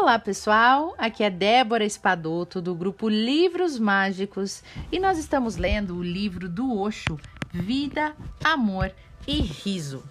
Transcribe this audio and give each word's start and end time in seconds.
Olá 0.00 0.16
pessoal, 0.16 0.94
aqui 0.96 1.24
é 1.24 1.28
Débora 1.28 1.84
Espadoto 1.84 2.62
do 2.62 2.72
grupo 2.72 3.08
Livros 3.08 3.80
Mágicos 3.80 4.62
e 4.92 5.00
nós 5.00 5.18
estamos 5.18 5.56
lendo 5.56 5.96
o 5.96 6.02
livro 6.04 6.48
do 6.48 6.78
Osho, 6.78 7.18
Vida, 7.52 8.14
Amor 8.42 8.92
e 9.26 9.40
Riso. 9.40 10.04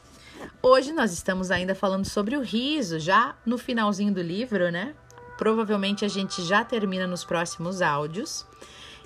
Hoje 0.61 0.91
nós 0.91 1.13
estamos 1.13 1.49
ainda 1.51 1.73
falando 1.73 2.03
sobre 2.03 2.35
o 2.35 2.41
riso, 2.41 2.99
já 2.99 3.37
no 3.45 3.57
finalzinho 3.57 4.13
do 4.13 4.21
livro, 4.21 4.69
né? 4.69 4.93
Provavelmente 5.37 6.03
a 6.03 6.09
gente 6.09 6.43
já 6.43 6.65
termina 6.65 7.07
nos 7.07 7.23
próximos 7.23 7.81
áudios. 7.81 8.45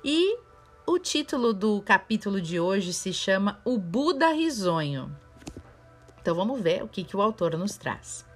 E 0.03 0.35
o 0.85 0.97
título 0.97 1.53
do 1.53 1.79
capítulo 1.83 2.41
de 2.41 2.59
hoje 2.59 2.91
se 2.91 3.13
chama 3.13 3.61
O 3.63 3.77
Buda 3.77 4.33
Risonho. 4.33 5.15
Então 6.19 6.33
vamos 6.33 6.59
ver 6.59 6.83
o 6.83 6.87
que, 6.87 7.03
que 7.03 7.15
o 7.15 7.21
autor 7.21 7.55
nos 7.55 7.77
traz. 7.77 8.30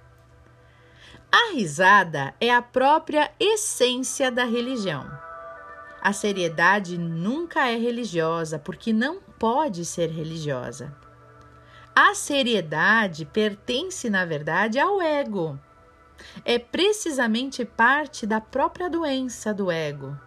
A 1.38 1.52
risada 1.52 2.32
é 2.40 2.50
a 2.50 2.62
própria 2.62 3.30
essência 3.38 4.30
da 4.30 4.44
religião. 4.44 5.06
A 6.00 6.10
seriedade 6.10 6.96
nunca 6.96 7.68
é 7.68 7.76
religiosa 7.76 8.58
porque 8.58 8.90
não 8.90 9.20
pode 9.38 9.84
ser 9.84 10.08
religiosa. 10.08 10.96
A 11.94 12.14
seriedade 12.14 13.26
pertence, 13.26 14.08
na 14.08 14.24
verdade, 14.24 14.78
ao 14.78 15.02
ego. 15.02 15.60
É 16.42 16.58
precisamente 16.58 17.66
parte 17.66 18.26
da 18.26 18.40
própria 18.40 18.88
doença 18.88 19.52
do 19.52 19.70
ego. 19.70 20.18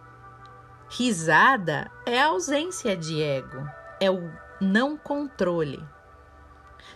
Risada 0.88 1.90
é 2.06 2.22
a 2.22 2.28
ausência 2.28 2.96
de 2.96 3.20
ego, 3.20 3.68
é 3.98 4.08
o 4.08 4.30
não 4.60 4.96
controle. 4.96 5.84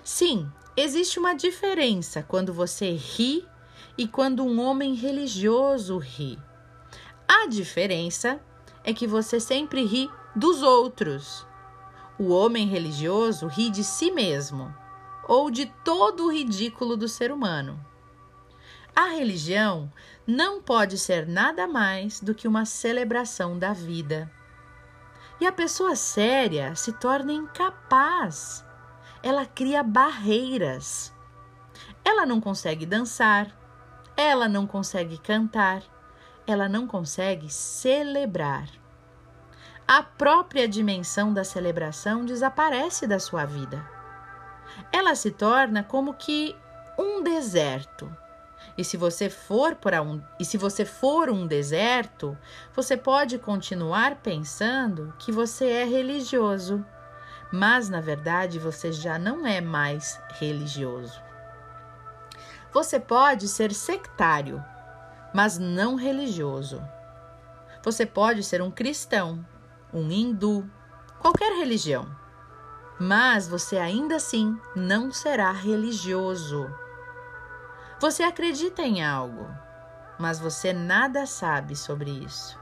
Sim, 0.05 0.49
existe 0.77 1.19
uma 1.19 1.35
diferença 1.35 2.23
quando 2.23 2.55
você 2.55 2.93
ri 2.93 3.53
e 3.97 4.07
quando 4.09 4.45
um 4.45 4.61
homem 4.61 4.95
religioso 4.95 5.99
ri. 5.99 6.39
A 7.29 7.47
diferença 7.47 8.41
é 8.83 8.93
que 8.93 9.07
você 9.07 9.39
sempre 9.41 9.85
ri 9.85 10.11
dos 10.35 10.63
outros. 10.63 11.47
O 12.19 12.29
homem 12.29 12.67
religioso 12.67 13.47
ri 13.47 13.71
de 13.71 13.83
si 13.83 14.11
mesmo 14.11 14.75
ou 15.27 15.51
de 15.51 15.67
todo 15.85 16.27
o 16.27 16.33
ridículo 16.33 16.97
do 16.97 17.09
ser 17.09 17.33
humano. 17.33 17.85
A 18.95 19.07
religião 19.07 19.93
não 20.27 20.63
pode 20.63 20.99
ser 20.99 21.27
nada 21.27 21.67
mais 21.67 22.21
do 22.21 22.35
que 22.35 22.47
uma 22.47 22.65
celebração 22.65 23.59
da 23.59 23.73
vida. 23.73 24.31
E 25.41 25.47
a 25.47 25.53
pessoa 25.53 25.97
séria 25.97 26.75
se 26.77 26.93
torna 26.93 27.33
incapaz. 27.33 28.65
Ela 29.23 29.47
cria 29.47 29.83
barreiras. 29.83 31.13
Ela 32.05 32.25
não 32.25 32.41
consegue 32.41 32.87
dançar, 32.87 33.64
ela 34.17 34.49
não 34.49 34.67
consegue 34.67 35.19
cantar, 35.19 35.83
ela 36.47 36.69
não 36.69 36.87
consegue 36.87 37.51
celebrar. 37.51 38.69
A 39.87 40.03
própria 40.03 40.67
dimensão 40.67 41.33
da 41.33 41.45
celebração 41.45 42.25
desaparece 42.25 43.07
da 43.07 43.19
sua 43.19 43.45
vida. 43.45 43.85
Ela 44.93 45.15
se 45.15 45.31
torna 45.31 45.83
como 45.83 46.15
que 46.15 46.57
um 46.99 47.23
deserto. 47.23 48.11
E 48.79 48.85
se 48.85 48.97
você 48.97 49.29
for 49.29 49.75
para 49.75 50.01
um, 50.01 50.23
e 50.41 50.45
se 50.45 50.57
você 50.57 50.85
for 50.85 51.29
um 51.29 51.47
deserto, 51.47 52.37
você 52.75 52.97
pode 52.97 53.39
continuar 53.39 54.17
pensando 54.17 55.13
que 55.19 55.31
você 55.31 55.67
é 55.67 55.85
religioso, 55.85 56.85
mas 57.53 57.89
na 57.89 58.01
verdade 58.01 58.59
você 58.59 58.91
já 58.91 59.19
não 59.19 59.47
é 59.47 59.61
mais 59.61 60.21
religioso. 60.39 61.23
Você 62.75 62.99
pode 62.99 63.47
ser 63.47 63.73
sectário, 63.73 64.61
mas 65.33 65.61
não 65.61 65.95
religioso. 65.95 66.83
Você 67.85 68.05
pode 68.05 68.43
ser 68.43 68.61
um 68.61 68.71
cristão, 68.71 69.47
um 69.93 70.11
hindu, 70.11 70.69
qualquer 71.21 71.57
religião, 71.57 72.05
mas 72.99 73.47
você 73.47 73.79
ainda 73.79 74.17
assim 74.17 74.59
não 74.75 75.13
será 75.13 75.53
religioso. 75.53 76.69
Você 78.01 78.25
acredita 78.25 78.83
em 78.83 79.05
algo, 79.05 79.47
mas 80.19 80.41
você 80.41 80.73
nada 80.73 81.27
sabe 81.27 81.77
sobre 81.77 82.11
isso. 82.11 82.59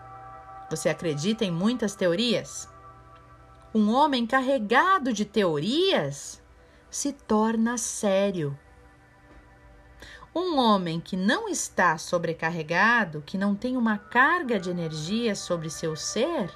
Você 0.68 0.90
acredita 0.90 1.42
em 1.42 1.50
muitas 1.50 1.94
teorias? 1.94 2.68
Um 3.74 3.90
homem 3.90 4.26
carregado 4.26 5.10
de 5.10 5.24
teorias 5.24 6.42
se 6.90 7.14
torna 7.14 7.78
sério 7.78 8.58
um 10.34 10.59
homem 10.59 10.98
que 10.98 11.16
não 11.16 11.48
está 11.48 11.98
sobrecarregado, 11.98 13.22
que 13.26 13.37
não 13.37 13.54
tem 13.54 13.76
uma 13.76 13.98
carga 13.98 14.59
de 14.59 14.70
energia 14.70 15.34
sobre 15.34 15.69
seu 15.69 15.94
ser, 15.94 16.50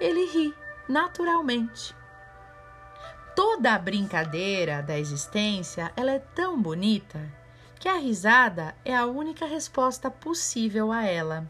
ele 0.00 0.24
ri 0.26 0.54
naturalmente. 0.88 1.94
Toda 3.36 3.74
a 3.74 3.78
brincadeira 3.78 4.82
da 4.82 4.98
existência, 4.98 5.92
ela 5.96 6.12
é 6.12 6.18
tão 6.18 6.60
bonita 6.60 7.20
que 7.78 7.88
a 7.88 7.96
risada 7.96 8.74
é 8.84 8.96
a 8.96 9.06
única 9.06 9.46
resposta 9.46 10.10
possível 10.10 10.90
a 10.90 11.04
ela. 11.04 11.48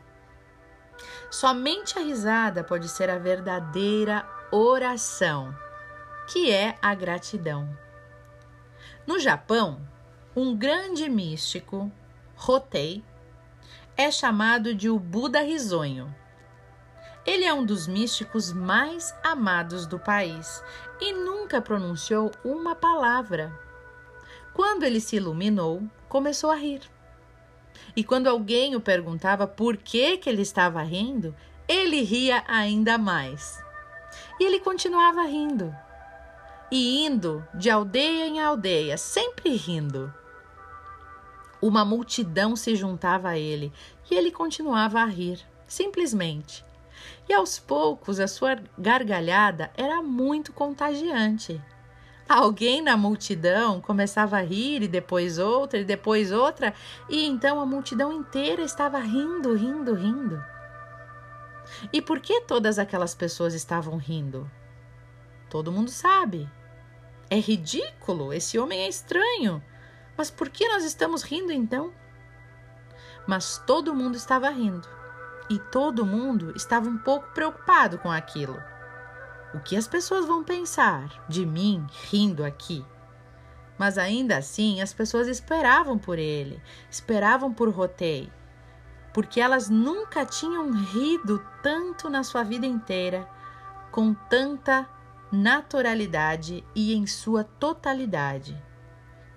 Somente 1.31 1.99
a 1.99 2.03
risada 2.03 2.65
pode 2.65 2.89
ser 2.89 3.09
a 3.09 3.19
verdadeira 3.19 4.29
oração, 4.51 5.57
que 6.27 6.51
é 6.51 6.77
a 6.83 6.95
gratidão. 6.95 7.69
No 9.07 9.19
Japão, 9.19 9.81
um 10.41 10.57
grande 10.57 11.09
místico, 11.09 11.91
Rotei, 12.37 13.03
é 13.97 14.09
chamado 14.09 14.73
de 14.73 14.89
o 14.89 14.97
Buda 14.97 15.43
risonho. 15.43 16.15
Ele 17.27 17.45
é 17.45 17.53
um 17.53 17.67
dos 17.67 17.89
místicos 17.89 18.53
mais 18.53 19.13
amados 19.25 19.85
do 19.85 19.99
país 19.99 20.63
e 21.01 21.13
nunca 21.13 21.61
pronunciou 21.61 22.31
uma 22.45 22.77
palavra. 22.77 23.53
Quando 24.55 24.85
ele 24.85 25.01
se 25.01 25.17
iluminou, 25.17 25.83
começou 26.09 26.53
a 26.53 26.55
rir. 26.55 26.83
E 27.97 28.05
quando 28.05 28.29
alguém 28.29 28.77
o 28.77 28.81
perguntava 28.81 29.45
por 29.45 29.77
que, 29.77 30.19
que 30.19 30.31
ele 30.31 30.43
estava 30.43 30.81
rindo, 30.83 31.35
ele 31.67 32.03
ria 32.03 32.45
ainda 32.47 32.97
mais. 32.97 33.61
E 34.39 34.45
ele 34.45 34.61
continuava 34.61 35.23
rindo. 35.25 35.75
E 36.71 37.05
indo 37.05 37.45
de 37.53 37.69
aldeia 37.69 38.29
em 38.29 38.41
aldeia, 38.41 38.97
sempre 38.97 39.57
rindo. 39.57 40.15
Uma 41.61 41.85
multidão 41.85 42.55
se 42.55 42.77
juntava 42.77 43.31
a 43.31 43.39
ele 43.39 43.73
e 44.11 44.15
ele 44.15 44.31
continuava 44.31 45.01
a 45.01 45.07
rir, 45.07 45.41
simplesmente. 45.67 46.65
E 47.29 47.33
aos 47.33 47.59
poucos 47.59 48.21
a 48.21 48.29
sua 48.29 48.59
gargalhada 48.79 49.71
era 49.77 50.03
muito 50.03 50.53
contagiante. 50.53 51.61
Alguém 52.29 52.83
na 52.83 52.97
multidão 52.97 53.81
começava 53.81 54.37
a 54.37 54.43
rir 54.43 54.83
e 54.83 54.89
depois 54.89 55.39
outra 55.39 55.81
e 55.81 55.85
depois 55.85 56.31
outra, 56.31 56.75
e 57.09 57.25
então 57.27 57.59
a 57.59 57.67
multidão 57.67 58.13
inteira 58.13 58.63
estava 58.63 58.99
rindo, 58.99 59.55
rindo, 59.55 59.95
rindo. 59.95 60.45
E 61.93 62.03
por 62.03 62.21
que 62.21 62.43
todas 62.43 62.79
aquelas 62.79 63.15
pessoas 63.15 63.55
estavam 63.55 63.97
rindo? 63.97 64.51
Todo 65.49 65.73
mundo 65.73 65.91
sabe. 65.91 66.49
É 67.31 67.39
ridículo, 67.39 68.33
esse 68.33 68.59
homem 68.59 68.81
é 68.81 68.89
estranho. 68.89 69.63
Mas 70.19 70.33
por 70.33 70.51
que 70.51 70.67
nós 70.67 70.83
estamos 70.83 71.23
rindo 71.23 71.53
então? 71.53 71.93
Mas 73.25 73.63
todo 73.65 73.95
mundo 73.95 74.17
estava 74.17 74.51
rindo 74.51 74.89
e 75.49 75.61
todo 75.61 76.05
mundo 76.05 76.53
estava 76.57 76.89
um 76.89 76.99
pouco 76.99 77.29
preocupado 77.33 77.99
com 77.99 78.11
aquilo. 78.11 78.61
O 79.55 79.61
que 79.61 79.77
as 79.77 79.87
pessoas 79.87 80.27
vão 80.27 80.43
pensar 80.43 81.25
de 81.29 81.47
mim 81.47 81.87
rindo 82.11 82.45
aqui? 82.45 82.85
Mas 83.79 83.97
ainda 83.97 84.37
assim, 84.37 84.81
as 84.83 84.93
pessoas 84.93 85.29
esperavam 85.29 85.97
por 85.97 86.19
ele, 86.19 86.61
esperavam 86.91 87.55
por 87.55 87.69
Rotei, 87.71 88.29
porque 89.15 89.41
elas 89.41 89.71
nunca 89.71 90.27
tinham 90.27 90.73
rido 90.73 91.41
tanto 91.63 92.11
na 92.11 92.25
sua 92.25 92.43
vida 92.43 92.67
inteira, 92.67 93.29
com 93.93 94.13
tanta 94.13 94.89
naturalidade 95.31 96.65
e 96.75 96.93
em 96.93 97.07
sua 97.07 97.45
totalidade 97.45 98.67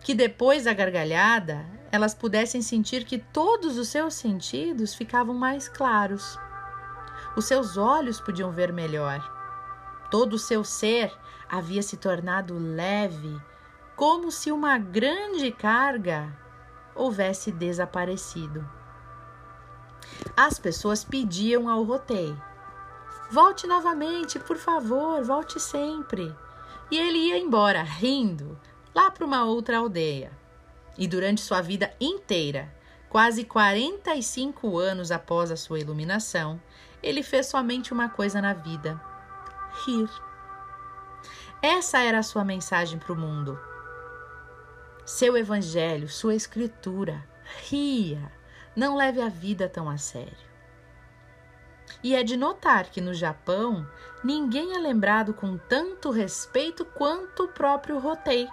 que 0.02 0.14
depois 0.14 0.66
da 0.66 0.74
gargalhada 0.74 1.66
elas 1.92 2.14
pudessem 2.14 2.62
sentir 2.62 3.04
que 3.04 3.18
todos 3.18 3.78
os 3.78 3.90
seus 3.90 4.14
sentidos 4.14 4.94
ficavam 4.94 5.36
mais 5.36 5.68
claros. 5.68 6.40
Os 7.36 7.46
seus 7.46 7.78
olhos 7.78 8.20
podiam 8.20 8.52
ver 8.52 8.72
melhor. 8.72 9.20
Todo 10.10 10.34
o 10.34 10.40
seu 10.40 10.64
ser 10.64 11.12
havia 11.50 11.84
se 11.84 11.98
tornado 11.98 12.58
leve, 12.58 13.40
como 13.96 14.32
se 14.32 14.52
uma 14.52 14.78
grande 14.78 15.52
carga 15.52 16.34
houvesse 16.96 17.52
desaparecido. 17.52 18.68
As 20.36 20.58
pessoas 20.58 21.04
pediam 21.04 21.70
ao 21.70 21.84
Rotei: 21.84 22.36
Volte 23.30 23.68
novamente, 23.68 24.40
por 24.40 24.58
favor, 24.58 25.24
volte 25.24 25.60
sempre. 25.60 26.36
E 26.90 26.98
ele 26.98 27.18
ia 27.18 27.38
embora, 27.38 27.82
rindo, 27.82 28.60
lá 28.94 29.10
para 29.12 29.26
uma 29.26 29.44
outra 29.46 29.78
aldeia. 29.78 30.32
E 30.98 31.08
durante 31.08 31.42
sua 31.42 31.62
vida 31.62 31.94
inteira, 32.00 32.74
quase 33.10 33.44
45 33.44 34.78
anos 34.78 35.12
após 35.12 35.52
a 35.52 35.56
sua 35.56 35.80
iluminação, 35.80 36.62
ele 37.02 37.24
fez 37.24 37.48
somente 37.48 37.94
uma 37.94 38.10
coisa 38.10 38.42
na 38.42 38.54
vida: 38.54 39.00
rir. 39.86 40.10
Essa 41.62 42.00
era 42.00 42.20
a 42.20 42.24
sua 42.24 42.44
mensagem 42.44 42.98
para 42.98 43.14
o 43.14 43.16
mundo. 43.16 43.60
Seu 45.06 45.38
evangelho, 45.38 46.08
sua 46.10 46.36
escritura. 46.36 47.24
Ria. 47.68 48.32
Não 48.76 48.96
leve 48.96 49.22
a 49.22 49.28
vida 49.28 49.68
tão 49.68 49.90
a 49.90 49.98
sério. 49.98 50.52
E 52.04 52.16
é 52.16 52.24
de 52.24 52.38
notar 52.38 52.90
que 52.90 53.02
no 53.02 53.14
Japão 53.14 53.86
ninguém 54.24 54.76
é 54.76 54.80
lembrado 54.80 55.34
com 55.34 55.58
tanto 55.58 56.10
respeito 56.10 56.86
quanto 56.86 57.44
o 57.44 57.48
próprio 57.50 58.00
Rotei. 58.00 58.48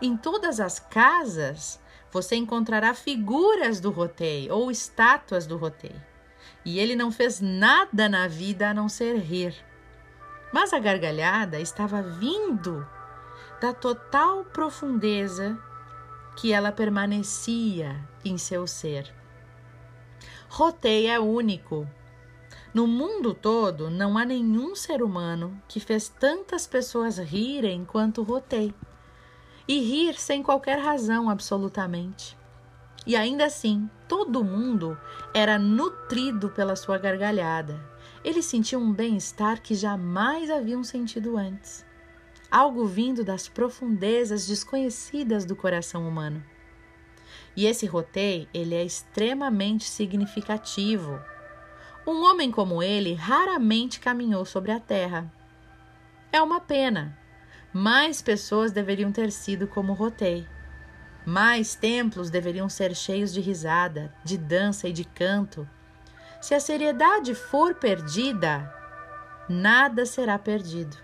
Em 0.00 0.16
todas 0.16 0.60
as 0.60 0.78
casas 0.78 1.80
você 2.10 2.36
encontrará 2.36 2.94
figuras 2.94 3.80
do 3.80 3.90
Rotei 3.90 4.50
ou 4.50 4.70
estátuas 4.70 5.46
do 5.46 5.56
Rotei. 5.56 5.94
E 6.64 6.78
ele 6.78 6.94
não 6.94 7.10
fez 7.10 7.40
nada 7.40 8.08
na 8.08 8.28
vida 8.28 8.70
a 8.70 8.74
não 8.74 8.88
ser 8.88 9.16
rir. 9.16 9.54
Mas 10.52 10.72
a 10.72 10.78
gargalhada 10.78 11.58
estava 11.58 12.02
vindo 12.02 12.86
da 13.60 13.72
total 13.72 14.44
profundeza 14.44 15.58
que 16.36 16.52
ela 16.52 16.70
permanecia 16.70 18.00
em 18.24 18.38
seu 18.38 18.66
ser. 18.66 19.12
Rotei 20.48 21.08
é 21.08 21.18
único. 21.18 21.88
No 22.72 22.86
mundo 22.86 23.34
todo 23.34 23.90
não 23.90 24.16
há 24.16 24.24
nenhum 24.24 24.74
ser 24.74 25.02
humano 25.02 25.60
que 25.68 25.80
fez 25.80 26.08
tantas 26.08 26.66
pessoas 26.66 27.18
rirem 27.18 27.84
quanto 27.84 28.22
Rotei. 28.22 28.74
E 29.66 29.80
rir 29.80 30.14
sem 30.14 30.42
qualquer 30.42 30.78
razão, 30.78 31.30
absolutamente. 31.30 32.36
E 33.06 33.16
ainda 33.16 33.46
assim, 33.46 33.88
todo 34.08 34.44
mundo 34.44 34.98
era 35.32 35.58
nutrido 35.58 36.50
pela 36.50 36.76
sua 36.76 36.98
gargalhada 36.98 37.94
eles 38.24 38.46
sentiam 38.46 38.82
um 38.82 38.92
bem-estar 38.92 39.60
que 39.60 39.74
jamais 39.74 40.50
haviam 40.50 40.82
sentido 40.82 41.36
antes. 41.36 41.84
Algo 42.50 42.86
vindo 42.86 43.22
das 43.22 43.48
profundezas 43.48 44.46
desconhecidas 44.46 45.44
do 45.44 45.54
coração 45.54 46.08
humano. 46.08 46.42
E 47.54 47.66
esse 47.66 47.84
roteio, 47.84 48.48
ele 48.54 48.74
é 48.74 48.82
extremamente 48.82 49.84
significativo. 49.84 51.20
Um 52.06 52.24
homem 52.24 52.50
como 52.50 52.82
ele 52.82 53.12
raramente 53.12 54.00
caminhou 54.00 54.44
sobre 54.46 54.72
a 54.72 54.80
terra. 54.80 55.30
É 56.32 56.40
uma 56.40 56.60
pena. 56.60 57.18
Mais 57.74 58.22
pessoas 58.22 58.72
deveriam 58.72 59.12
ter 59.12 59.30
sido 59.30 59.66
como 59.66 59.92
Rotei. 59.92 60.48
Mais 61.26 61.74
templos 61.74 62.30
deveriam 62.30 62.70
ser 62.70 62.94
cheios 62.94 63.34
de 63.34 63.40
risada, 63.42 64.14
de 64.24 64.38
dança 64.38 64.88
e 64.88 64.92
de 64.92 65.04
canto 65.04 65.68
se 66.44 66.54
a 66.54 66.60
seriedade 66.60 67.34
for 67.34 67.74
perdida, 67.74 68.70
nada 69.48 70.04
será 70.04 70.38
perdido. 70.38 70.94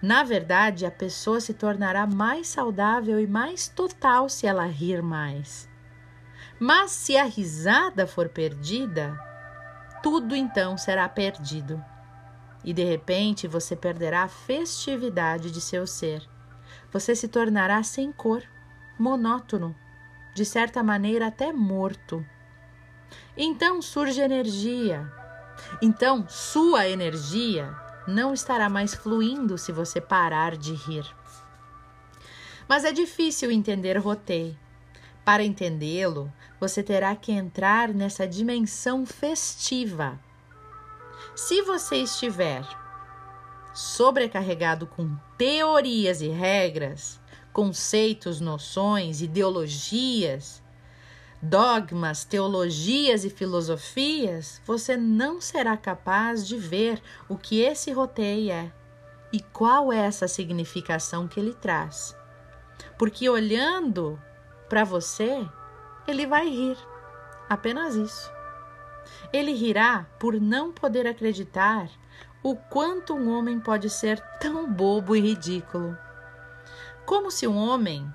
Na 0.00 0.22
verdade, 0.22 0.86
a 0.86 0.90
pessoa 0.92 1.40
se 1.40 1.52
tornará 1.52 2.06
mais 2.06 2.46
saudável 2.46 3.18
e 3.18 3.26
mais 3.26 3.66
total 3.66 4.28
se 4.28 4.46
ela 4.46 4.64
rir 4.64 5.02
mais. 5.02 5.68
Mas 6.60 6.92
se 6.92 7.16
a 7.16 7.24
risada 7.24 8.06
for 8.06 8.28
perdida, 8.28 9.18
tudo 10.00 10.36
então 10.36 10.78
será 10.78 11.08
perdido. 11.08 11.84
E 12.64 12.72
de 12.72 12.84
repente 12.84 13.46
você 13.46 13.74
perderá 13.76 14.24
a 14.24 14.28
festividade 14.28 15.50
de 15.50 15.60
seu 15.60 15.86
ser. 15.86 16.28
Você 16.92 17.14
se 17.14 17.28
tornará 17.28 17.82
sem 17.82 18.12
cor, 18.12 18.42
monótono, 18.98 19.74
de 20.34 20.44
certa 20.44 20.82
maneira 20.82 21.28
até 21.28 21.52
morto. 21.52 22.24
Então 23.36 23.80
surge 23.80 24.20
energia. 24.20 25.10
Então 25.82 26.26
sua 26.28 26.88
energia 26.88 27.74
não 28.06 28.32
estará 28.32 28.68
mais 28.68 28.94
fluindo 28.94 29.58
se 29.58 29.70
você 29.70 30.00
parar 30.00 30.56
de 30.56 30.72
rir. 30.72 31.04
Mas 32.68 32.84
é 32.84 32.92
difícil 32.92 33.50
entender 33.50 33.96
Rotei. 33.98 34.56
Para 35.24 35.44
entendê-lo, 35.44 36.32
você 36.58 36.82
terá 36.82 37.14
que 37.14 37.32
entrar 37.32 37.90
nessa 37.90 38.26
dimensão 38.26 39.04
festiva. 39.04 40.18
Se 41.38 41.62
você 41.62 41.98
estiver 41.98 42.66
sobrecarregado 43.72 44.88
com 44.88 45.16
teorias 45.38 46.20
e 46.20 46.26
regras, 46.26 47.20
conceitos, 47.52 48.40
noções, 48.40 49.22
ideologias, 49.22 50.60
dogmas, 51.40 52.24
teologias 52.24 53.24
e 53.24 53.30
filosofias, 53.30 54.60
você 54.66 54.96
não 54.96 55.40
será 55.40 55.76
capaz 55.76 56.44
de 56.44 56.56
ver 56.56 57.00
o 57.28 57.38
que 57.38 57.60
esse 57.60 57.92
roteio 57.92 58.50
é 58.50 58.72
e 59.32 59.40
qual 59.40 59.92
é 59.92 59.98
essa 59.98 60.26
significação 60.26 61.28
que 61.28 61.38
ele 61.38 61.54
traz. 61.54 62.16
Porque 62.98 63.28
olhando 63.28 64.20
para 64.68 64.82
você, 64.82 65.48
ele 66.04 66.26
vai 66.26 66.48
rir. 66.48 66.76
Apenas 67.48 67.94
isso. 67.94 68.37
Ele 69.32 69.52
rirá 69.52 70.06
por 70.18 70.40
não 70.40 70.72
poder 70.72 71.06
acreditar 71.06 71.90
o 72.42 72.54
quanto 72.54 73.14
um 73.14 73.28
homem 73.30 73.58
pode 73.58 73.90
ser 73.90 74.20
tão 74.40 74.72
bobo 74.72 75.14
e 75.14 75.20
ridículo. 75.20 75.96
Como 77.04 77.30
se 77.30 77.46
um 77.46 77.56
homem 77.56 78.06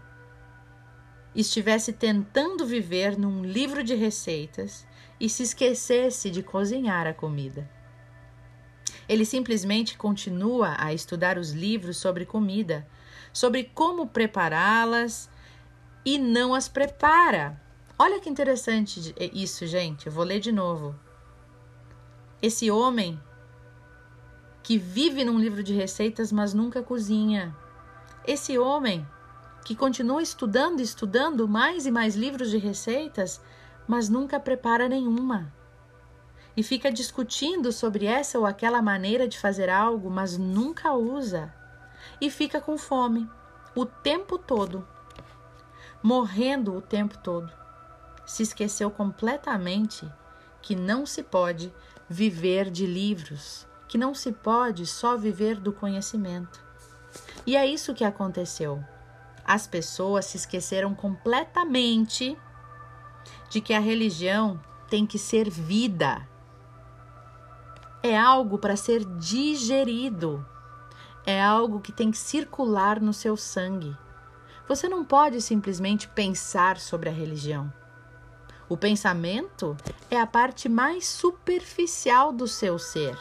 estivesse 1.35 1.91
tentando 1.91 2.65
viver 2.65 3.17
num 3.17 3.43
livro 3.43 3.83
de 3.83 3.95
receitas 3.95 4.87
e 5.19 5.27
se 5.27 5.43
esquecesse 5.43 6.29
de 6.29 6.43
cozinhar 6.43 7.07
a 7.07 7.13
comida. 7.13 7.69
Ele 9.07 9.25
simplesmente 9.25 9.97
continua 9.97 10.75
a 10.77 10.93
estudar 10.93 11.37
os 11.37 11.51
livros 11.51 11.97
sobre 11.97 12.25
comida, 12.25 12.87
sobre 13.33 13.63
como 13.63 14.07
prepará-las 14.07 15.29
e 16.05 16.17
não 16.17 16.53
as 16.53 16.67
prepara. 16.67 17.61
Olha 17.97 18.19
que 18.19 18.29
interessante 18.29 19.13
isso, 19.33 19.67
gente. 19.67 20.07
Eu 20.07 20.11
vou 20.11 20.23
ler 20.23 20.39
de 20.39 20.51
novo. 20.51 20.95
Esse 22.41 22.71
homem 22.71 23.21
que 24.63 24.77
vive 24.77 25.23
num 25.23 25.39
livro 25.39 25.61
de 25.61 25.73
receitas, 25.73 26.31
mas 26.31 26.53
nunca 26.53 26.81
cozinha. 26.81 27.55
Esse 28.25 28.57
homem 28.57 29.07
que 29.63 29.75
continua 29.75 30.21
estudando 30.21 30.79
e 30.79 30.83
estudando 30.83 31.47
mais 31.47 31.85
e 31.85 31.91
mais 31.91 32.15
livros 32.15 32.49
de 32.49 32.57
receitas, 32.57 33.39
mas 33.87 34.09
nunca 34.09 34.39
prepara 34.39 34.89
nenhuma. 34.89 35.53
E 36.57 36.63
fica 36.63 36.91
discutindo 36.91 37.71
sobre 37.71 38.05
essa 38.05 38.39
ou 38.39 38.45
aquela 38.45 38.81
maneira 38.81 39.27
de 39.27 39.39
fazer 39.39 39.69
algo, 39.69 40.09
mas 40.09 40.37
nunca 40.37 40.93
usa. 40.93 41.53
E 42.19 42.29
fica 42.29 42.59
com 42.59 42.77
fome 42.77 43.29
o 43.75 43.85
tempo 43.85 44.37
todo, 44.37 44.87
morrendo 46.01 46.75
o 46.75 46.81
tempo 46.81 47.17
todo. 47.19 47.62
Se 48.25 48.43
esqueceu 48.43 48.89
completamente 48.89 50.09
que 50.61 50.75
não 50.75 51.05
se 51.05 51.21
pode 51.21 51.73
viver 52.09 52.69
de 52.69 52.85
livros, 52.85 53.67
que 53.87 53.97
não 53.97 54.13
se 54.13 54.31
pode 54.31 54.85
só 54.85 55.17
viver 55.17 55.59
do 55.59 55.73
conhecimento. 55.73 56.63
E 57.45 57.55
é 57.55 57.65
isso 57.65 57.93
que 57.93 58.03
aconteceu. 58.03 58.83
As 59.45 59.67
pessoas 59.67 60.25
se 60.25 60.37
esqueceram 60.37 60.95
completamente 60.95 62.37
de 63.49 63.59
que 63.59 63.73
a 63.73 63.79
religião 63.79 64.59
tem 64.89 65.05
que 65.05 65.19
ser 65.19 65.49
vida. 65.49 66.27
É 68.01 68.17
algo 68.17 68.57
para 68.57 68.75
ser 68.75 69.03
digerido. 69.17 70.45
É 71.25 71.41
algo 71.41 71.79
que 71.79 71.91
tem 71.91 72.11
que 72.11 72.17
circular 72.17 72.99
no 72.99 73.13
seu 73.13 73.37
sangue. 73.37 73.95
Você 74.67 74.87
não 74.87 75.03
pode 75.03 75.41
simplesmente 75.41 76.07
pensar 76.07 76.79
sobre 76.79 77.09
a 77.09 77.13
religião. 77.13 77.71
O 78.69 78.77
pensamento 78.77 79.75
é 80.09 80.19
a 80.19 80.25
parte 80.25 80.69
mais 80.69 81.05
superficial 81.05 82.31
do 82.31 82.47
seu 82.47 82.79
ser. 82.79 83.17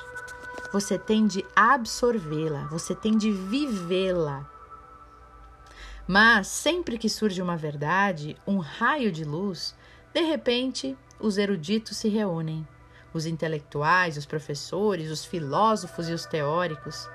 Você 0.72 0.98
tem 0.98 1.26
de 1.26 1.44
absorvê-la, 1.54 2.66
você 2.68 2.94
tem 2.94 3.16
de 3.18 3.30
vivê-la. 3.30 4.48
Mas 6.06 6.46
sempre 6.46 6.96
que 6.96 7.08
surge 7.08 7.42
uma 7.42 7.56
verdade, 7.56 8.36
um 8.46 8.58
raio 8.58 9.10
de 9.10 9.24
luz, 9.24 9.74
de 10.12 10.20
repente 10.22 10.96
os 11.18 11.38
eruditos 11.38 11.96
se 11.96 12.08
reúnem, 12.08 12.66
os 13.12 13.26
intelectuais, 13.26 14.16
os 14.16 14.26
professores, 14.26 15.10
os 15.10 15.24
filósofos 15.24 16.08
e 16.08 16.12
os 16.12 16.24
teóricos, 16.24 17.08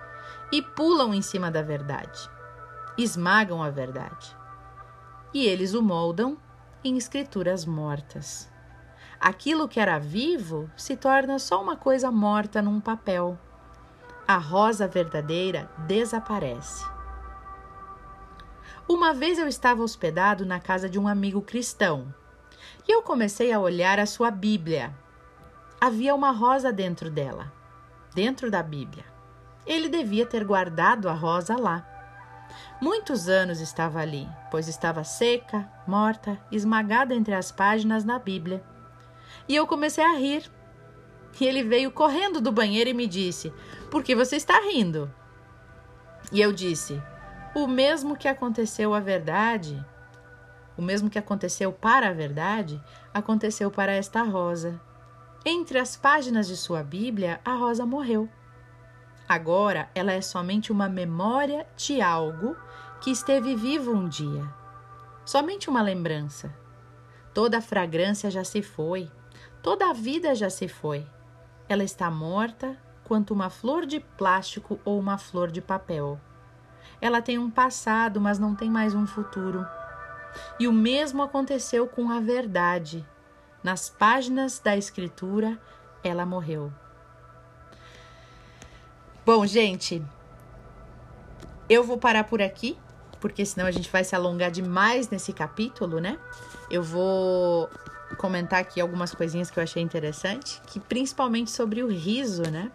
e 0.51 0.61
pulam 0.61 1.13
em 1.13 1.21
cima 1.21 1.49
da 1.51 1.61
verdade, 1.61 2.29
esmagam 2.97 3.61
a 3.61 3.69
verdade. 3.69 4.35
E 5.33 5.45
eles 5.45 5.73
o 5.73 5.81
moldam 5.81 6.37
em 6.87 6.97
escrituras 6.97 7.65
mortas. 7.65 8.49
Aquilo 9.19 9.67
que 9.67 9.79
era 9.79 9.99
vivo 9.99 10.69
se 10.77 10.95
torna 10.95 11.39
só 11.39 11.61
uma 11.61 11.75
coisa 11.75 12.11
morta 12.11 12.61
num 12.61 12.79
papel. 12.79 13.37
A 14.27 14.37
rosa 14.37 14.87
verdadeira 14.87 15.69
desaparece. 15.87 16.85
Uma 18.87 19.13
vez 19.13 19.37
eu 19.37 19.47
estava 19.47 19.83
hospedado 19.83 20.45
na 20.45 20.59
casa 20.59 20.89
de 20.89 20.97
um 20.97 21.07
amigo 21.07 21.41
cristão 21.41 22.13
e 22.87 22.91
eu 22.91 23.01
comecei 23.01 23.51
a 23.51 23.59
olhar 23.59 23.99
a 23.99 24.05
sua 24.05 24.31
Bíblia. 24.31 24.95
Havia 25.81 26.15
uma 26.15 26.31
rosa 26.31 26.71
dentro 26.71 27.09
dela, 27.09 27.51
dentro 28.15 28.49
da 28.49 28.63
Bíblia. 28.63 29.03
Ele 29.65 29.89
devia 29.89 30.25
ter 30.25 30.45
guardado 30.45 31.09
a 31.09 31.13
rosa 31.13 31.57
lá. 31.57 31.96
Muitos 32.81 33.27
anos 33.27 33.59
estava 33.59 33.99
ali, 33.99 34.27
pois 34.51 34.67
estava 34.67 35.03
seca, 35.03 35.69
morta, 35.87 36.39
esmagada 36.51 37.15
entre 37.15 37.33
as 37.33 37.51
páginas 37.51 38.03
na 38.03 38.19
Bíblia. 38.19 38.63
E 39.47 39.55
eu 39.55 39.65
comecei 39.65 40.03
a 40.03 40.13
rir. 40.13 40.49
E 41.39 41.45
ele 41.45 41.63
veio 41.63 41.91
correndo 41.91 42.41
do 42.41 42.51
banheiro 42.51 42.89
e 42.89 42.93
me 42.93 43.07
disse: 43.07 43.53
Por 43.91 44.03
que 44.03 44.15
você 44.15 44.35
está 44.35 44.59
rindo? 44.59 45.11
E 46.31 46.41
eu 46.41 46.51
disse: 46.51 47.01
O 47.55 47.67
mesmo 47.67 48.17
que 48.17 48.27
aconteceu 48.27 48.93
à 48.93 48.99
verdade, 48.99 49.85
o 50.77 50.81
mesmo 50.81 51.09
que 51.09 51.19
aconteceu 51.19 51.71
para 51.71 52.09
a 52.09 52.13
verdade, 52.13 52.81
aconteceu 53.13 53.71
para 53.71 53.91
esta 53.91 54.23
rosa. 54.23 54.79
Entre 55.45 55.79
as 55.79 55.95
páginas 55.95 56.47
de 56.47 56.57
sua 56.57 56.83
Bíblia, 56.83 57.39
a 57.43 57.53
rosa 57.53 57.85
morreu. 57.85 58.29
Agora 59.27 59.89
ela 59.93 60.13
é 60.13 60.21
somente 60.21 60.71
uma 60.71 60.87
memória 60.87 61.67
de 61.75 62.01
algo 62.01 62.55
que 63.01 63.11
esteve 63.11 63.55
vivo 63.55 63.91
um 63.91 64.07
dia. 64.07 64.47
Somente 65.25 65.69
uma 65.69 65.81
lembrança. 65.81 66.53
Toda 67.33 67.57
a 67.57 67.61
fragrância 67.61 68.31
já 68.31 68.43
se 68.43 68.61
foi, 68.61 69.11
toda 69.61 69.89
a 69.89 69.93
vida 69.93 70.33
já 70.33 70.49
se 70.49 70.67
foi. 70.67 71.05
Ela 71.67 71.83
está 71.83 72.09
morta 72.09 72.77
quanto 73.03 73.33
uma 73.33 73.49
flor 73.49 73.85
de 73.85 73.99
plástico 73.99 74.79
ou 74.85 74.97
uma 74.97 75.17
flor 75.17 75.51
de 75.51 75.61
papel. 75.61 76.19
Ela 77.01 77.21
tem 77.21 77.37
um 77.37 77.51
passado, 77.51 78.21
mas 78.21 78.39
não 78.39 78.55
tem 78.55 78.69
mais 78.69 78.95
um 78.95 79.05
futuro. 79.05 79.67
E 80.57 80.67
o 80.67 80.73
mesmo 80.73 81.21
aconteceu 81.21 81.85
com 81.87 82.09
a 82.09 82.19
verdade. 82.19 83.05
Nas 83.61 83.89
páginas 83.89 84.59
da 84.59 84.77
Escritura, 84.77 85.59
ela 86.03 86.25
morreu. 86.25 86.71
Bom, 89.27 89.45
gente, 89.45 90.01
eu 91.67 91.83
vou 91.83 91.97
parar 91.97 92.23
por 92.23 92.41
aqui, 92.41 92.77
porque 93.19 93.45
senão 93.45 93.67
a 93.67 93.71
gente 93.71 93.91
vai 93.91 94.01
se 94.01 94.15
alongar 94.15 94.49
demais 94.49 95.09
nesse 95.09 95.33
capítulo, 95.33 95.99
né? 95.99 96.17
Eu 96.71 96.81
vou 96.81 97.69
comentar 98.17 98.61
aqui 98.61 98.79
algumas 98.79 99.13
coisinhas 99.13 99.51
que 99.51 99.59
eu 99.59 99.63
achei 99.63 99.83
interessante, 99.83 100.61
que 100.67 100.79
principalmente 100.79 101.51
sobre 101.51 101.83
o 101.83 101.89
riso, 101.89 102.43
né? 102.43 102.71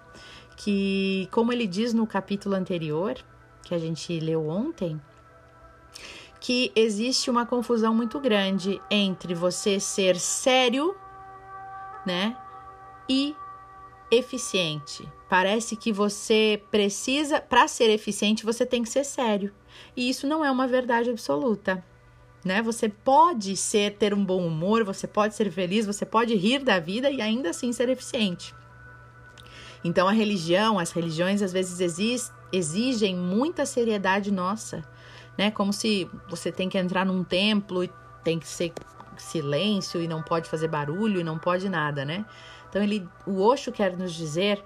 Que, 0.54 1.26
como 1.32 1.54
ele 1.54 1.66
diz 1.66 1.94
no 1.94 2.06
capítulo 2.06 2.54
anterior, 2.54 3.16
que 3.62 3.75
a 3.75 3.78
gente 3.78 4.21
leu 4.21 4.47
ontem, 4.47 5.00
que 6.38 6.71
existe 6.76 7.30
uma 7.30 7.47
confusão 7.47 7.94
muito 7.94 8.21
grande 8.21 8.78
entre 8.90 9.35
você 9.35 9.80
ser 9.80 10.21
sério, 10.21 10.94
né? 12.04 12.37
E 13.09 13.35
eficiente. 14.12 15.09
Parece 15.28 15.75
que 15.75 15.90
você 15.90 16.62
precisa, 16.71 17.40
para 17.40 17.66
ser 17.66 17.88
eficiente, 17.88 18.45
você 18.45 18.66
tem 18.66 18.83
que 18.83 18.90
ser 18.90 19.04
sério. 19.04 19.52
E 19.97 20.09
isso 20.09 20.26
não 20.26 20.45
é 20.45 20.50
uma 20.50 20.69
verdade 20.69 21.09
absoluta. 21.09 21.83
Né? 22.45 22.61
Você 22.61 22.88
pode 22.88 23.57
ser 23.57 23.97
ter 23.97 24.12
um 24.12 24.23
bom 24.23 24.47
humor, 24.47 24.85
você 24.85 25.07
pode 25.07 25.35
ser 25.35 25.50
feliz, 25.50 25.87
você 25.87 26.04
pode 26.04 26.35
rir 26.35 26.62
da 26.62 26.78
vida 26.78 27.11
e 27.11 27.23
ainda 27.23 27.50
assim 27.50 27.73
ser 27.73 27.88
eficiente. 27.88 28.54
Então 29.83 30.07
a 30.07 30.12
religião, 30.12 30.78
as 30.78 30.92
religiões 30.92 31.40
às 31.40 31.52
vezes 31.52 32.31
exigem 32.52 33.16
muita 33.16 33.64
seriedade 33.64 34.31
nossa, 34.31 34.85
né? 35.38 35.50
Como 35.50 35.73
se 35.73 36.09
você 36.28 36.52
tem 36.52 36.69
que 36.69 36.78
entrar 36.78 37.07
num 37.07 37.25
templo 37.25 37.83
e 37.83 37.90
tem 38.23 38.38
que 38.38 38.47
ser 38.47 38.73
silêncio 39.16 40.00
e 40.00 40.07
não 40.07 40.23
pode 40.23 40.49
fazer 40.49 40.69
barulho 40.69 41.21
e 41.21 41.25
não 41.25 41.38
pode 41.38 41.69
nada, 41.69 42.04
né? 42.04 42.25
Então 42.72 42.82
ele, 42.82 43.06
o 43.26 43.42
Osho 43.42 43.70
quer 43.70 43.94
nos 43.98 44.14
dizer 44.14 44.64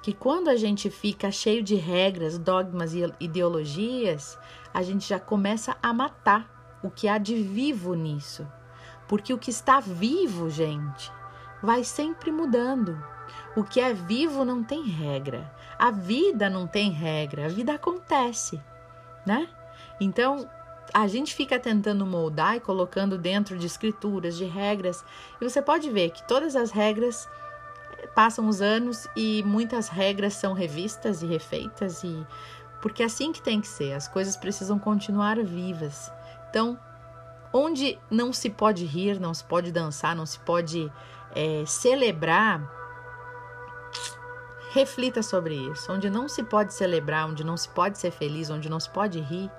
que 0.00 0.14
quando 0.14 0.48
a 0.48 0.56
gente 0.56 0.88
fica 0.88 1.30
cheio 1.30 1.62
de 1.62 1.74
regras, 1.74 2.38
dogmas 2.38 2.94
e 2.94 3.12
ideologias, 3.20 4.38
a 4.72 4.82
gente 4.82 5.06
já 5.06 5.20
começa 5.20 5.76
a 5.82 5.92
matar 5.92 6.80
o 6.82 6.90
que 6.90 7.06
há 7.06 7.18
de 7.18 7.36
vivo 7.36 7.92
nisso. 7.92 8.48
Porque 9.06 9.34
o 9.34 9.38
que 9.38 9.50
está 9.50 9.80
vivo, 9.80 10.48
gente, 10.48 11.12
vai 11.62 11.84
sempre 11.84 12.32
mudando. 12.32 12.98
O 13.54 13.62
que 13.62 13.80
é 13.80 13.92
vivo 13.92 14.46
não 14.46 14.64
tem 14.64 14.84
regra. 14.84 15.54
A 15.78 15.90
vida 15.90 16.48
não 16.48 16.66
tem 16.66 16.90
regra, 16.90 17.44
a 17.44 17.48
vida 17.48 17.74
acontece, 17.74 18.58
né? 19.26 19.46
Então, 20.00 20.48
a 20.92 21.06
gente 21.06 21.34
fica 21.34 21.58
tentando 21.58 22.04
moldar 22.06 22.56
e 22.56 22.60
colocando 22.60 23.16
dentro 23.16 23.58
de 23.58 23.66
escrituras, 23.66 24.36
de 24.36 24.44
regras, 24.44 25.04
e 25.40 25.44
você 25.48 25.62
pode 25.62 25.90
ver 25.90 26.10
que 26.10 26.26
todas 26.26 26.56
as 26.56 26.70
regras 26.70 27.28
passam 28.14 28.48
os 28.48 28.60
anos 28.60 29.08
e 29.16 29.42
muitas 29.44 29.88
regras 29.88 30.34
são 30.34 30.52
revistas 30.52 31.22
e 31.22 31.26
refeitas 31.26 32.02
e 32.04 32.26
porque 32.80 33.02
é 33.02 33.06
assim 33.06 33.32
que 33.32 33.40
tem 33.40 33.60
que 33.60 33.68
ser, 33.68 33.92
as 33.92 34.08
coisas 34.08 34.36
precisam 34.36 34.76
continuar 34.76 35.36
vivas. 35.42 36.12
Então, 36.50 36.76
onde 37.52 37.96
não 38.10 38.32
se 38.32 38.50
pode 38.50 38.84
rir, 38.84 39.20
não 39.20 39.32
se 39.32 39.44
pode 39.44 39.70
dançar, 39.70 40.16
não 40.16 40.26
se 40.26 40.40
pode 40.40 40.92
é, 41.32 41.64
celebrar, 41.64 42.60
reflita 44.72 45.22
sobre 45.22 45.54
isso. 45.54 45.92
Onde 45.92 46.10
não 46.10 46.28
se 46.28 46.42
pode 46.42 46.74
celebrar, 46.74 47.28
onde 47.28 47.44
não 47.44 47.56
se 47.56 47.68
pode 47.68 47.98
ser 47.98 48.10
feliz, 48.10 48.50
onde 48.50 48.68
não 48.68 48.80
se 48.80 48.90
pode 48.90 49.20
rir, 49.20 49.50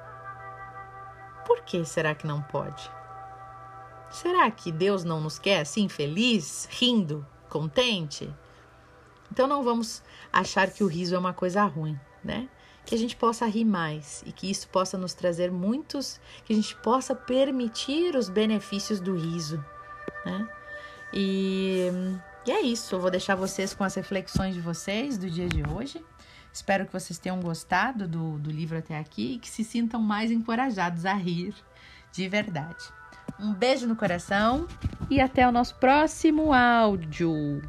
por 1.46 1.62
que 1.62 1.86
será 1.86 2.14
que 2.14 2.28
não 2.28 2.42
pode? 2.42 2.92
Será 4.10 4.50
que 4.52 4.72
Deus 4.72 5.04
não 5.04 5.22
nos 5.22 5.40
quer 5.40 5.62
assim, 5.62 5.88
feliz, 5.88 6.68
rindo, 6.72 7.26
contente? 7.50 8.32
Então 9.34 9.48
não 9.48 9.64
vamos 9.64 10.04
achar 10.32 10.70
que 10.70 10.84
o 10.84 10.88
riso 10.88 11.16
é 11.16 11.18
uma 11.18 11.34
coisa 11.34 11.64
ruim, 11.64 12.00
né? 12.24 12.48
Que 12.86 12.94
a 12.94 12.98
gente 13.00 13.16
possa 13.16 13.48
rir 13.48 13.66
mais 13.66 14.24
e 14.28 14.32
que 14.32 14.48
isso 14.48 14.68
possa 14.68 14.96
nos 14.96 15.16
trazer 15.16 15.52
muitos, 15.52 16.22
que 16.46 16.54
a 16.54 16.56
gente 16.56 16.76
possa 16.76 17.16
permitir 17.16 18.16
os 18.16 18.30
benefícios 18.30 19.00
do 19.00 19.16
riso, 19.16 19.58
né? 20.24 20.48
E, 21.12 21.88
e 22.46 22.52
é 22.52 22.62
isso, 22.62 22.94
eu 22.94 23.00
vou 23.00 23.10
deixar 23.10 23.34
vocês 23.34 23.74
com 23.74 23.84
as 23.84 23.96
reflexões 23.96 24.54
de 24.54 24.62
vocês 24.62 25.18
do 25.18 25.28
dia 25.28 25.50
de 25.50 25.68
hoje. 25.68 26.06
Espero 26.54 26.86
que 26.86 26.94
vocês 26.94 27.18
tenham 27.18 27.40
gostado 27.40 28.08
do, 28.08 28.38
do 28.38 28.52
livro 28.52 28.78
até 28.78 29.00
aqui 29.00 29.34
e 29.34 29.40
que 29.40 29.50
se 29.50 29.64
sintam 29.64 30.00
mais 30.00 30.30
encorajados 30.30 31.08
a 31.08 31.16
rir 31.16 31.56
de 32.12 32.30
verdade. 32.30 32.86
Um 33.40 33.52
beijo 33.52 33.88
no 33.88 33.96
coração 33.96 34.68
e 35.10 35.20
até 35.20 35.48
o 35.48 35.52
nosso 35.52 35.74
próximo 35.80 36.54
áudio. 36.54 37.64